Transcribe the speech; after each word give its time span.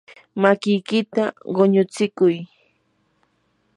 makiykita 0.41 1.23
quñutsikuy. 1.55 2.35